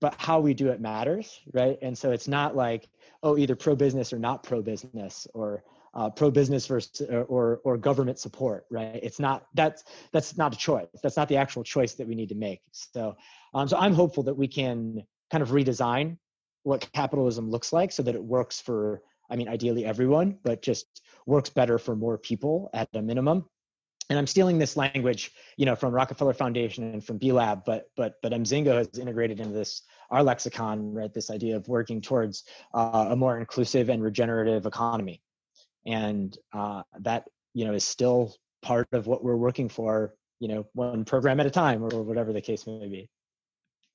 [0.00, 1.78] but how we do it matters, right?
[1.80, 2.88] And so it's not like
[3.22, 7.60] oh either pro business or not pro business or uh, pro business versus or, or,
[7.64, 9.00] or government support, right?
[9.02, 10.86] It's not that's that's not a choice.
[11.02, 12.60] That's not the actual choice that we need to make.
[12.70, 13.16] So
[13.54, 16.18] um, so I'm hopeful that we can kind of redesign
[16.62, 21.02] what capitalism looks like so that it works for I mean, ideally everyone, but just
[21.24, 23.46] works better for more people at a minimum.
[24.08, 27.84] And I'm stealing this language, you know, from Rockefeller Foundation and from B Lab, but
[27.96, 31.14] but but Mzingo has integrated into this our lexicon, right?
[31.14, 32.42] This idea of working towards
[32.74, 35.22] uh, a more inclusive and regenerative economy,
[35.86, 40.66] and uh, that you know is still part of what we're working for, you know,
[40.74, 43.08] one program at a time, or whatever the case may be.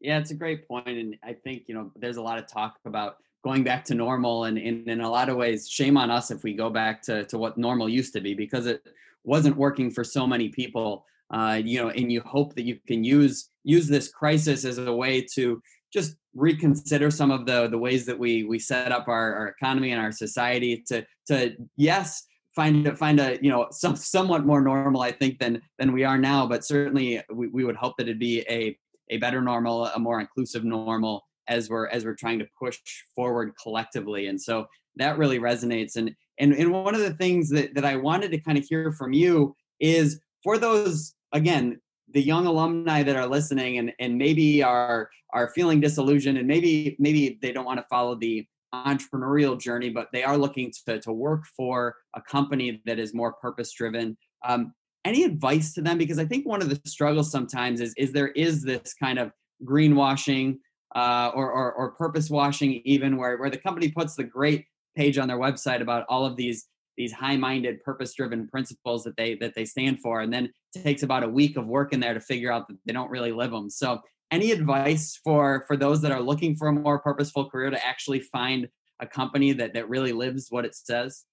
[0.02, 2.78] Yeah, it's a great point, and I think you know there's a lot of talk
[2.86, 6.32] about going back to normal and, and, in a lot of ways shame on us
[6.32, 8.82] if we go back to, to what normal used to be because it
[9.24, 13.04] wasn't working for so many people uh, you know and you hope that you can
[13.04, 15.62] use use this crisis as a way to
[15.94, 19.92] just reconsider some of the the ways that we we set up our, our economy
[19.92, 24.62] and our society to to yes find a find a you know some somewhat more
[24.62, 28.04] normal i think than than we are now but certainly we, we would hope that
[28.04, 28.78] it'd be a
[29.10, 32.80] a better normal a more inclusive normal as we're as we're trying to push
[33.16, 34.28] forward collectively.
[34.28, 34.68] And so
[34.98, 35.96] that really resonates.
[35.96, 38.92] And and, and one of the things that, that i wanted to kind of hear
[38.92, 41.80] from you is for those again
[42.16, 46.96] the young alumni that are listening and and maybe are are feeling disillusioned and maybe
[46.98, 51.12] maybe they don't want to follow the entrepreneurial journey but they are looking to, to
[51.12, 54.74] work for a company that is more purpose driven um,
[55.06, 55.98] any advice to them?
[55.98, 59.32] Because i think one of the struggles sometimes is is there is this kind of
[59.64, 60.58] greenwashing
[60.96, 64.66] uh, or, or, or purpose washing even where, where the company puts the great
[64.96, 66.68] page on their website about all of these
[66.98, 71.30] these high-minded purpose-driven principles that they that they stand for and then takes about a
[71.30, 74.02] week of work in there to figure out that they don't really live them so
[74.32, 78.20] any advice for for those that are looking for a more purposeful career to actually
[78.20, 78.68] find
[79.00, 81.26] a company that that really lives what it says?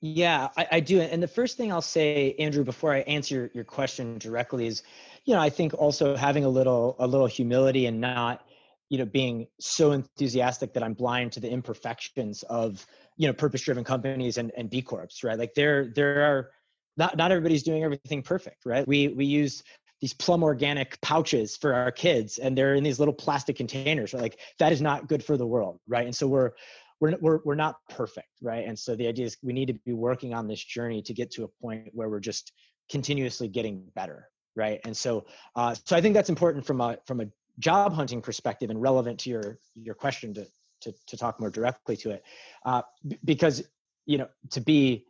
[0.00, 3.50] Yeah i, I do and the first thing i'll say andrew before i answer your,
[3.52, 4.82] your question directly is
[5.24, 8.46] you know, I think also having a little a little humility and not,
[8.90, 12.84] you know, being so enthusiastic that I'm blind to the imperfections of,
[13.16, 15.38] you know, purpose-driven companies and, and B Corps, right?
[15.38, 16.50] Like there there are
[16.96, 18.86] not not everybody's doing everything perfect, right?
[18.86, 19.62] We we use
[20.00, 24.22] these plum organic pouches for our kids and they're in these little plastic containers right?
[24.22, 26.52] like that is not good for the world right and so we're
[27.00, 29.92] we're, we're we're not perfect right and so the idea is we need to be
[29.92, 32.52] working on this journey to get to a point where we're just
[32.90, 35.24] continuously getting better right and so
[35.56, 37.26] uh, so i think that's important from a from a
[37.58, 40.46] job hunting perspective and relevant to your your question to
[40.80, 42.24] to, to talk more directly to it
[42.64, 43.62] uh, b- because
[44.06, 45.06] you know to be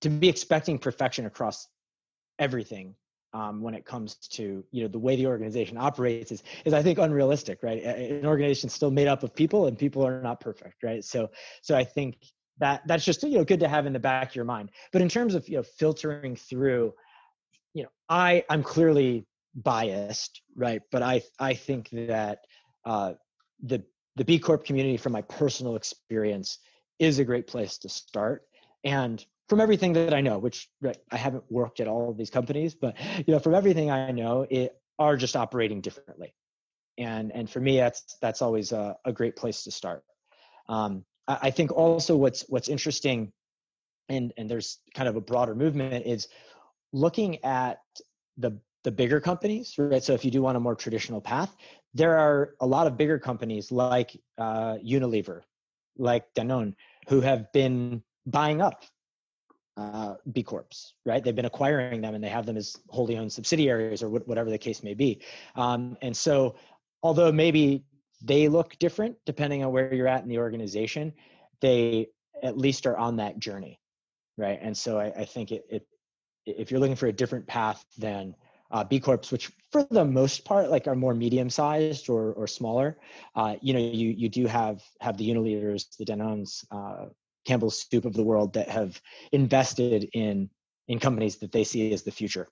[0.00, 1.68] to be expecting perfection across
[2.38, 2.94] everything
[3.32, 6.82] um, when it comes to you know the way the organization operates is is I
[6.82, 7.82] think unrealistic, right?
[7.82, 11.04] An organization is still made up of people, and people are not perfect, right?
[11.04, 11.30] So
[11.60, 12.18] so I think
[12.58, 14.70] that that's just you know good to have in the back of your mind.
[14.92, 16.94] But in terms of you know filtering through,
[17.74, 19.26] you know I I'm clearly
[19.56, 20.82] biased, right?
[20.92, 22.40] But I I think that
[22.84, 23.14] uh,
[23.62, 23.82] the
[24.16, 26.58] the B Corp community, from my personal experience,
[26.98, 28.42] is a great place to start.
[28.84, 32.30] And from everything that I know, which right, I haven't worked at all of these
[32.30, 32.96] companies, but
[33.26, 36.34] you know, from everything I know, it are just operating differently.
[36.98, 40.04] And and for me, that's that's always a, a great place to start.
[40.68, 43.32] Um, I, I think also what's what's interesting,
[44.08, 46.28] and and there's kind of a broader movement is
[46.92, 47.78] looking at
[48.38, 50.02] the the bigger companies, right?
[50.02, 51.56] So if you do want a more traditional path,
[51.92, 55.40] there are a lot of bigger companies like uh, Unilever,
[55.98, 56.72] like Danone,
[57.08, 58.84] who have been buying up
[59.76, 61.22] uh, B Corps, right?
[61.22, 64.56] They've been acquiring them and they have them as wholly owned subsidiaries or whatever the
[64.56, 65.20] case may be.
[65.56, 66.54] Um, and so,
[67.02, 67.84] although maybe
[68.22, 71.12] they look different depending on where you're at in the organization,
[71.60, 72.06] they
[72.40, 73.80] at least are on that journey,
[74.38, 74.60] right?
[74.62, 75.86] And so, I, I think it, it,
[76.46, 78.36] if you're looking for a different path than
[78.70, 82.46] uh, B Corps, which for the most part like are more medium sized or or
[82.46, 82.98] smaller,
[83.34, 87.06] uh, you know, you you do have have the Unilevers, the Danones, uh,
[87.46, 89.00] Campbell's Soup of the world that have
[89.32, 90.50] invested in
[90.88, 92.48] in companies that they see as the future.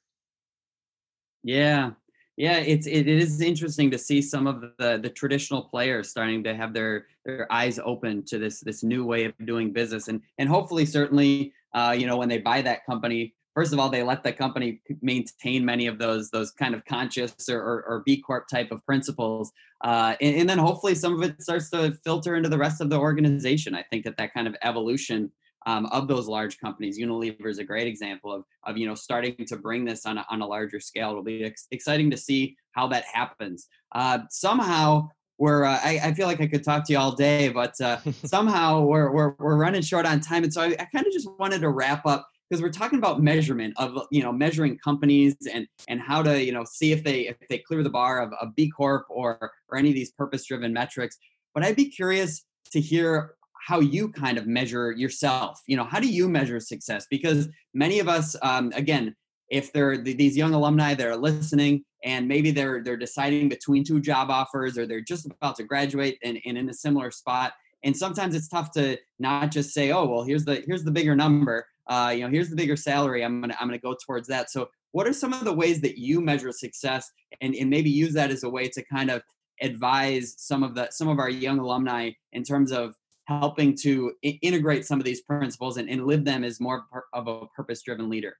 [1.43, 1.91] Yeah,
[2.37, 6.55] yeah, it's it is interesting to see some of the the traditional players starting to
[6.55, 10.49] have their their eyes open to this this new way of doing business, and and
[10.49, 14.23] hopefully, certainly, uh, you know, when they buy that company, first of all, they let
[14.23, 18.49] the company maintain many of those those kind of conscious or, or, or B Corp
[18.49, 19.53] type of principles,
[19.83, 22.91] uh, and, and, then hopefully some of it starts to filter into the rest of
[22.91, 23.75] the organization.
[23.75, 25.31] I think that that kind of evolution
[25.67, 29.37] um, of those large companies, Unilever is a great example of of you know starting
[29.47, 31.11] to bring this on a, on a larger scale.
[31.11, 33.69] It'll be ex- exciting to see how that happens.
[33.93, 37.49] Uh, somehow we're uh, I, I, feel like I could talk to you all day,
[37.49, 41.07] but uh, somehow we're, we're we're running short on time, and so I, I kind
[41.07, 44.79] of just wanted to wrap up because we're talking about measurement of you know measuring
[44.79, 48.23] companies and and how to you know see if they if they clear the bar
[48.23, 51.17] of a B Corp or or any of these purpose driven metrics.
[51.55, 53.35] But I'd be curious to hear
[53.67, 55.61] how you kind of measure yourself.
[55.67, 57.07] You know, how do you measure success?
[57.09, 59.15] Because many of us, um, again,
[59.51, 64.01] if they're these young alumni that are listening and maybe they're they're deciding between two
[64.01, 67.97] job offers or they're just about to graduate and, and in a similar spot and
[67.97, 71.67] sometimes it's tough to not just say oh well here's the here's the bigger number
[71.87, 73.25] uh, you know, here's the bigger salary.
[73.25, 74.51] I'm gonna I'm gonna go towards that.
[74.51, 77.11] So, what are some of the ways that you measure success,
[77.41, 79.23] and and maybe use that as a way to kind of
[79.61, 82.95] advise some of the some of our young alumni in terms of
[83.27, 87.27] helping to I- integrate some of these principles and, and live them as more of
[87.27, 88.37] a purpose driven leader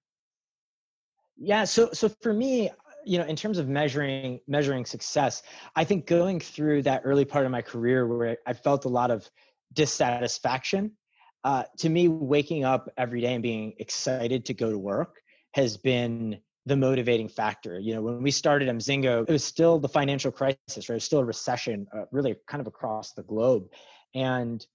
[1.37, 2.71] yeah so so for me
[3.05, 5.43] you know in terms of measuring measuring success
[5.77, 9.11] i think going through that early part of my career where i felt a lot
[9.11, 9.29] of
[9.73, 10.93] dissatisfaction
[11.45, 15.21] uh, to me, waking up every day and being excited to go to work
[15.53, 17.79] has been the motivating factor.
[17.79, 20.91] You know, when we started Mzingo, it was still the financial crisis, right?
[20.91, 23.69] It was still a recession, uh, really kind of across the globe.
[24.15, 24.67] And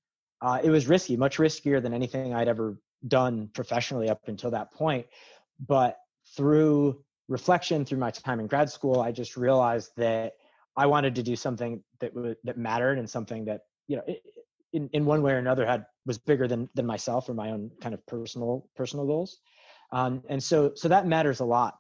[0.42, 4.72] uh, it was risky, much riskier than anything I'd ever done professionally up until that
[4.72, 5.08] point.
[5.68, 5.98] But
[6.38, 10.34] through reflection, through my time in grad school, I just realized that
[10.78, 14.04] I wanted to do something that w- that mattered and something that you know
[14.74, 17.72] in, in one way or another had was bigger than than myself or my own
[17.82, 19.40] kind of personal personal goals.
[19.92, 21.76] Um, and so so that matters a lot.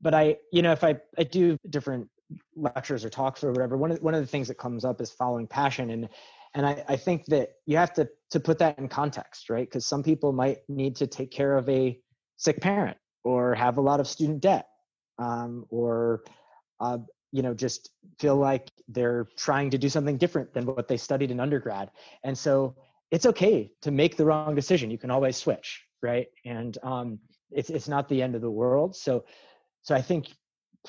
[0.00, 2.08] But i you know if i i do different
[2.56, 5.10] lectures or talks or whatever one of one of the things that comes up is
[5.10, 5.90] following passion.
[5.90, 6.08] And
[6.54, 9.66] and i i think that you have to to put that in context right?
[9.66, 11.98] Because some people might need to take care of a
[12.36, 14.66] sick parent or have a lot of student debt
[15.18, 16.24] um, or
[16.80, 16.98] uh,
[17.32, 21.30] you know just feel like they're trying to do something different than what they studied
[21.30, 21.90] in undergrad.
[22.24, 22.76] And so
[23.10, 24.90] it's okay to make the wrong decision.
[24.90, 26.26] You can always switch right?
[26.44, 27.18] And um,
[27.50, 28.96] it's it's not the end of the world.
[28.96, 29.24] So
[29.82, 30.28] so i think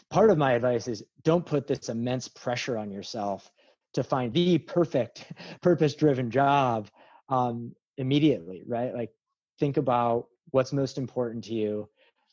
[0.09, 3.49] part of my advice is don't put this immense pressure on yourself
[3.93, 5.31] to find the perfect
[5.61, 6.89] purpose driven job
[7.29, 8.93] um, immediately right?
[8.93, 9.11] Like
[9.59, 11.89] think about what's most important to you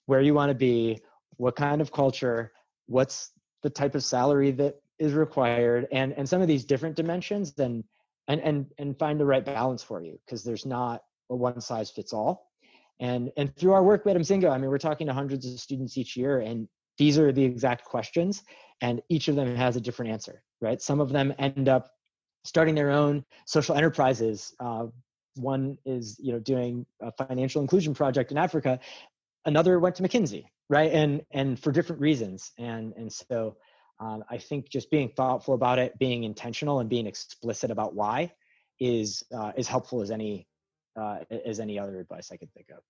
[0.06, 1.00] where you want to be
[1.36, 2.52] what kind of culture
[2.86, 3.30] what's
[3.62, 7.82] the type of salary that is required and and some of these different dimensions then
[8.28, 11.90] and and and find the right balance for you because there's not a one size
[11.90, 12.50] fits all
[13.00, 15.96] and and through our work at Mzingo, I mean, we're talking to hundreds of students
[15.96, 18.44] each year, and these are the exact questions,
[18.82, 20.80] and each of them has a different answer, right?
[20.80, 21.90] Some of them end up
[22.44, 24.54] starting their own social enterprises.
[24.60, 24.86] Uh,
[25.36, 28.78] one is, you know, doing a financial inclusion project in Africa.
[29.46, 30.90] Another went to McKinsey, right?
[30.92, 32.52] And and for different reasons.
[32.56, 33.56] And and so
[33.98, 38.32] um, I think just being thoughtful about it, being intentional, and being explicit about why
[38.78, 40.46] is uh, is helpful as any
[40.98, 42.82] uh, as any other advice I could think of.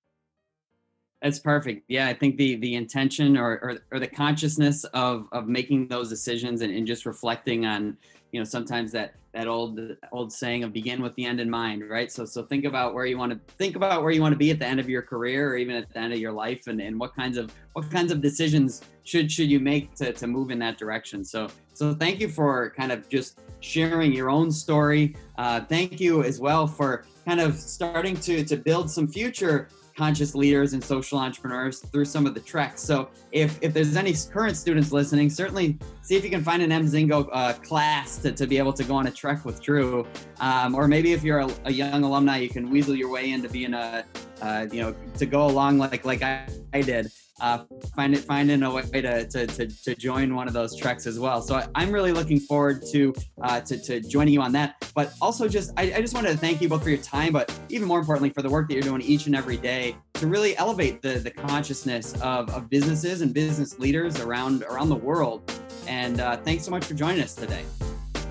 [1.22, 1.84] That's perfect.
[1.88, 6.08] Yeah, I think the the intention or or, or the consciousness of of making those
[6.08, 7.98] decisions and, and just reflecting on,
[8.32, 9.78] you know, sometimes that that old
[10.12, 12.10] old saying of begin with the end in mind, right?
[12.10, 14.50] So so think about where you want to think about where you want to be
[14.50, 16.80] at the end of your career or even at the end of your life and,
[16.80, 20.50] and what kinds of what kinds of decisions should should you make to, to move
[20.50, 21.22] in that direction.
[21.22, 25.16] So so thank you for kind of just sharing your own story.
[25.36, 29.68] Uh, thank you as well for kind of starting to to build some future
[30.00, 32.80] conscious leaders and social entrepreneurs through some of the treks.
[32.82, 36.70] So if, if there's any current students listening, certainly see if you can find an
[36.70, 40.06] Mzingo uh, class to, to be able to go on a trek with Drew.
[40.40, 43.50] Um, or maybe if you're a, a, young alumni, you can weasel your way into
[43.50, 44.06] being a,
[44.40, 47.64] uh, you know, to go along like like I, I did uh,
[47.94, 51.18] find it finding a way to, to, to, to, join one of those treks as
[51.18, 51.42] well.
[51.42, 54.90] So I, am really looking forward to, uh, to, to joining you on that.
[54.94, 57.52] But also just I, I, just wanted to thank you both for your time, but
[57.68, 60.56] even more importantly for the work that you're doing each and every day to really
[60.56, 65.50] elevate the the consciousness of, of businesses and business leaders around around the world.
[65.86, 67.64] And uh, thanks so much for joining us today.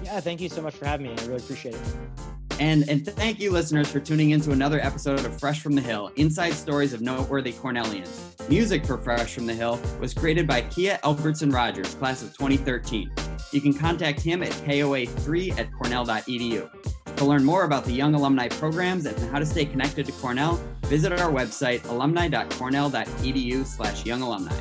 [0.03, 1.13] Yeah, thank you so much for having me.
[1.17, 2.28] I really appreciate it.
[2.59, 5.81] And, and thank you, listeners, for tuning in to another episode of Fresh from the
[5.81, 8.37] Hill Inside Stories of Noteworthy Cornellians.
[8.49, 13.11] Music for Fresh from the Hill was created by Kia Albertson Rogers, class of 2013.
[13.53, 17.15] You can contact him at KOA3 at cornell.edu.
[17.15, 20.61] To learn more about the Young Alumni programs and how to stay connected to Cornell,
[20.85, 24.53] visit our website alumni.cornell.edu slash young alumni.